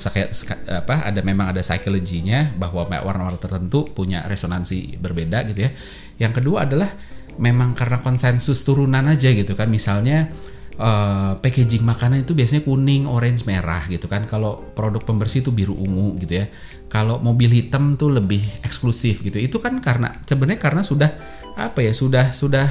apa 0.82 0.96
ada 1.08 1.22
memang 1.22 1.52
ada 1.52 1.62
psikologinya 1.62 2.56
bahwa 2.56 2.88
warna-warna 2.88 3.40
tertentu 3.40 3.86
punya 3.92 4.24
resonansi 4.26 4.98
berbeda 4.98 5.46
gitu 5.52 5.68
ya. 5.68 5.72
Yang 6.20 6.42
kedua 6.42 6.66
adalah 6.68 6.90
memang 7.36 7.76
karena 7.76 8.00
konsensus 8.00 8.64
turunan 8.64 9.06
aja 9.06 9.30
gitu 9.32 9.54
kan. 9.54 9.68
Misalnya 9.68 10.32
uh, 10.80 11.40
packaging 11.40 11.84
makanan 11.84 12.24
itu 12.24 12.32
biasanya 12.36 12.64
kuning, 12.64 13.08
orange, 13.08 13.44
merah 13.48 13.84
gitu 13.88 14.08
kan. 14.08 14.28
Kalau 14.28 14.62
produk 14.76 15.04
pembersih 15.04 15.44
itu 15.44 15.52
biru 15.52 15.76
ungu 15.76 16.20
gitu 16.22 16.44
ya. 16.44 16.46
Kalau 16.88 17.20
mobil 17.20 17.52
hitam 17.52 18.00
tuh 18.00 18.14
lebih 18.14 18.44
eksklusif 18.64 19.24
gitu. 19.24 19.40
Itu 19.40 19.60
kan 19.60 19.80
karena 19.84 20.22
sebenarnya 20.24 20.60
karena 20.62 20.82
sudah 20.84 21.12
apa 21.56 21.80
ya 21.84 21.96
sudah 21.96 22.36
sudah 22.36 22.68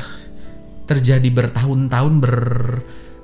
terjadi 0.85 1.29
bertahun-tahun 1.33 2.15
ber 2.21 2.37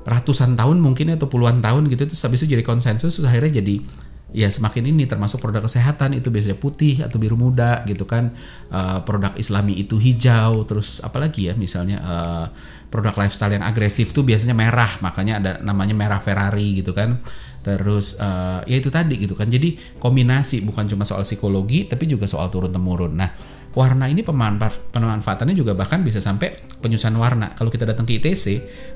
ratusan 0.08 0.56
tahun 0.56 0.80
mungkin 0.80 1.12
atau 1.12 1.28
puluhan 1.28 1.60
tahun 1.60 1.92
gitu 1.92 2.08
terus 2.08 2.25
habis 2.25 2.40
itu 2.40 2.56
jadi 2.56 2.64
konsensus 2.64 3.20
akhirnya 3.20 3.60
jadi 3.60 3.84
ya 4.30 4.49
semakin 4.49 4.90
ini 4.90 5.06
termasuk 5.06 5.42
produk 5.42 5.66
kesehatan 5.66 6.14
itu 6.14 6.30
biasanya 6.30 6.58
putih 6.58 7.02
atau 7.02 7.18
biru 7.18 7.34
muda 7.34 7.82
gitu 7.87 8.06
kan. 8.06 8.34
Uh, 8.70 9.02
produk 9.02 9.34
islami 9.37 9.78
itu 9.78 9.99
hijau 9.99 10.62
terus 10.66 11.02
apalagi 11.02 11.50
ya 11.50 11.54
misalnya 11.58 11.99
uh, 12.00 12.46
produk 12.90 13.14
lifestyle 13.26 13.54
yang 13.54 13.66
agresif 13.66 14.10
tuh 14.10 14.26
biasanya 14.26 14.54
merah 14.54 14.90
makanya 15.02 15.38
ada 15.38 15.52
namanya 15.62 15.94
merah 15.94 16.20
Ferrari 16.22 16.82
gitu 16.82 16.94
kan. 16.94 17.18
Terus 17.60 18.16
uh, 18.18 18.64
ya 18.64 18.80
itu 18.80 18.88
tadi 18.88 19.20
gitu 19.20 19.37
kan. 19.37 19.50
Jadi 19.50 20.00
kombinasi 20.00 20.62
bukan 20.64 20.87
cuma 20.88 21.02
soal 21.02 21.26
psikologi 21.26 21.87
tapi 21.87 22.06
juga 22.06 22.25
soal 22.30 22.49
turun 22.49 22.72
temurun 22.72 23.12
nah 23.14 23.30
warna 23.70 24.10
ini 24.10 24.26
pemanfaat, 24.26 24.90
pemanfaatannya 24.90 25.54
juga 25.54 25.78
bahkan 25.78 26.02
bisa 26.02 26.18
sampai 26.18 26.54
penyusunan 26.82 27.18
warna. 27.22 27.54
Kalau 27.54 27.70
kita 27.70 27.87
datang 27.87 28.02
ke 28.06 28.18
ITC 28.18 28.44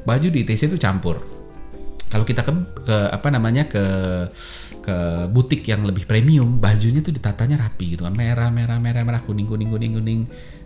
baju 0.02 0.26
di 0.30 0.42
ITC 0.42 0.74
itu 0.74 0.78
campur. 0.78 1.22
Kalau 2.10 2.22
kita 2.22 2.46
ke, 2.46 2.52
ke 2.86 2.96
apa 3.10 3.28
namanya 3.30 3.66
ke 3.66 3.82
ke 4.84 5.24
butik 5.32 5.64
yang 5.64 5.88
lebih 5.88 6.04
premium 6.04 6.60
bajunya 6.60 7.00
tuh 7.00 7.16
ditatanya 7.16 7.56
rapi 7.56 7.96
gitu 7.96 8.04
kan. 8.04 8.12
Merah 8.12 8.52
merah 8.52 8.76
merah 8.76 9.00
merah 9.00 9.24
kuning 9.24 9.48
kuning 9.48 9.72
kuning 9.72 9.96
kuning. 9.96 10.20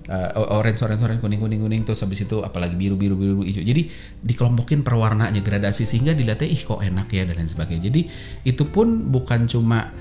Uh, 0.09 0.57
orange 0.57 0.81
orange 0.83 1.05
orange 1.07 1.23
kuning 1.23 1.39
kuning 1.39 1.63
kuning. 1.63 1.83
Terus 1.87 2.03
habis 2.03 2.27
itu 2.27 2.43
apalagi 2.43 2.75
biru 2.75 2.99
biru 2.99 3.15
biru 3.15 3.47
hijau. 3.47 3.63
Jadi 3.63 3.87
dikelompokin 4.27 4.83
perwarnanya 4.83 5.39
gradasi 5.39 5.87
sehingga 5.87 6.19
dilihatnya 6.19 6.51
ih 6.51 6.59
kok 6.59 6.83
enak 6.83 7.07
ya 7.15 7.23
dan 7.31 7.39
lain 7.39 7.47
sebagainya. 7.47 7.83
Jadi 7.87 8.01
itu 8.43 8.65
pun 8.67 9.07
bukan 9.07 9.47
cuma 9.47 9.95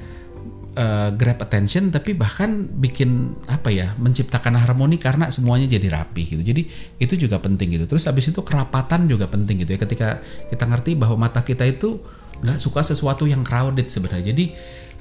uh, 0.73 1.09
grab 1.13 1.37
attention 1.37 1.93
tapi 1.93 2.17
bahkan 2.17 2.65
bikin 2.65 3.37
apa 3.45 3.69
ya 3.69 3.93
menciptakan 4.01 4.57
harmoni 4.57 4.97
karena 4.97 5.29
semuanya 5.29 5.69
jadi 5.69 5.93
rapi 5.93 6.23
gitu. 6.25 6.41
Jadi 6.41 6.61
itu 6.97 7.13
juga 7.21 7.37
penting 7.37 7.77
gitu. 7.77 7.85
Terus 7.85 8.09
habis 8.09 8.33
itu 8.33 8.41
kerapatan 8.41 9.05
juga 9.05 9.29
penting 9.29 9.61
gitu 9.61 9.77
ya. 9.77 9.79
Ketika 9.81 10.25
kita 10.49 10.65
ngerti 10.65 10.97
bahwa 10.97 11.29
mata 11.29 11.45
kita 11.45 11.69
itu 11.69 12.01
nggak 12.43 12.59
suka 12.61 12.81
sesuatu 12.85 13.25
yang 13.25 13.41
crowded 13.41 13.89
sebenarnya. 13.89 14.33
Jadi 14.33 14.45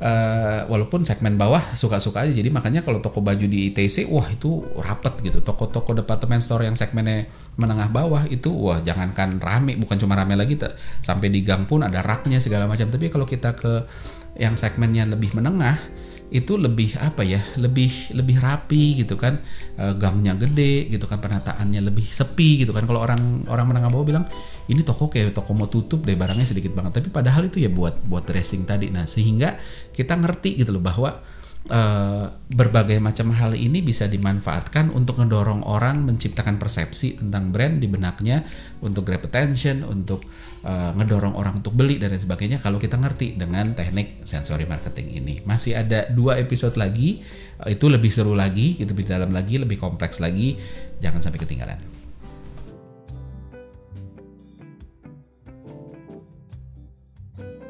uh, 0.01 0.69
walaupun 0.69 1.05
segmen 1.05 1.37
bawah 1.37 1.61
suka-suka 1.77 2.25
aja 2.25 2.33
jadi 2.33 2.49
makanya 2.53 2.81
kalau 2.85 3.01
toko 3.01 3.21
baju 3.25 3.45
di 3.45 3.73
ITC 3.73 4.09
wah 4.09 4.27
itu 4.29 4.65
rapet 4.81 5.21
gitu. 5.25 5.41
Toko-toko 5.45 5.97
departemen 5.97 6.41
store 6.41 6.69
yang 6.69 6.77
segmennya 6.77 7.29
menengah 7.57 7.89
bawah 7.93 8.25
itu 8.29 8.53
wah 8.53 8.81
jangankan 8.81 9.41
rame 9.41 9.77
bukan 9.77 9.97
cuma 10.01 10.17
rame 10.17 10.37
lagi 10.37 10.57
sampai 11.01 11.29
di 11.33 11.41
gang 11.45 11.65
pun 11.65 11.85
ada 11.85 12.01
raknya 12.05 12.41
segala 12.41 12.69
macam. 12.69 12.89
Tapi 12.89 13.09
kalau 13.09 13.25
kita 13.29 13.57
ke 13.57 13.85
yang 14.37 14.57
segmennya 14.57 15.09
lebih 15.09 15.33
menengah 15.33 15.77
itu 16.27 16.59
lebih 16.59 16.99
apa 16.99 17.23
ya 17.23 17.39
lebih 17.55 18.11
lebih 18.15 18.43
rapi 18.43 19.03
gitu 19.05 19.15
kan. 19.15 19.39
E, 19.77 19.85
gangnya 19.95 20.35
gede 20.35 20.91
gitu 20.91 21.07
kan 21.07 21.23
penataannya 21.23 21.81
lebih 21.81 22.07
sepi 22.09 22.67
gitu 22.67 22.75
kan. 22.75 22.83
Kalau 22.85 23.03
orang 23.03 23.47
orang 23.47 23.67
menengah 23.71 23.91
bawah 23.93 24.07
bilang 24.07 24.25
ini 24.67 24.83
toko 24.83 25.07
kayak 25.07 25.37
toko 25.37 25.55
mau 25.55 25.71
tutup 25.71 26.03
deh 26.03 26.19
barangnya 26.19 26.47
sedikit 26.47 26.75
banget. 26.75 26.99
Tapi 27.03 27.09
padahal 27.15 27.47
itu 27.47 27.63
ya 27.63 27.71
buat 27.71 28.03
buat 28.03 28.27
dressing 28.27 28.67
tadi. 28.67 28.91
Nah 28.91 29.07
sehingga 29.07 29.55
kita 29.95 30.19
ngerti 30.19 30.59
gitu 30.59 30.75
loh 30.75 30.83
bahwa 30.83 31.23
uh, 31.71 32.27
berbagai 32.47 32.99
macam 33.03 33.35
hal 33.35 33.55
ini 33.55 33.83
bisa 33.83 34.07
dimanfaatkan 34.07 34.95
untuk 34.95 35.19
mendorong 35.23 35.67
orang 35.67 36.07
menciptakan 36.07 36.59
persepsi 36.59 37.19
tentang 37.19 37.51
brand 37.51 37.83
di 37.83 37.89
benaknya 37.91 38.47
untuk 38.83 39.07
grab 39.07 39.27
attention, 39.27 39.83
untuk 39.87 40.23
uh, 40.63 40.95
ngedorong 40.95 41.35
orang 41.35 41.59
untuk 41.63 41.75
beli 41.75 41.99
dan 41.99 42.15
lain 42.15 42.23
sebagainya 42.23 42.59
kalau 42.63 42.79
kita 42.79 42.99
ngerti 42.99 43.35
dengan 43.35 43.75
teknik 43.75 44.23
sensory 44.23 44.67
marketing 44.69 45.19
ini. 45.19 45.35
Masih 45.43 45.79
ada 45.79 46.07
dua 46.11 46.39
episode 46.39 46.79
lagi, 46.79 47.23
uh, 47.63 47.71
itu 47.71 47.87
lebih 47.91 48.11
seru 48.15 48.37
lagi, 48.37 48.79
itu 48.79 48.91
lebih 48.91 49.07
dalam 49.07 49.31
lagi, 49.35 49.59
lebih 49.59 49.79
kompleks 49.79 50.23
lagi. 50.23 50.59
Jangan 51.03 51.21
sampai 51.21 51.41
ketinggalan. 51.43 51.96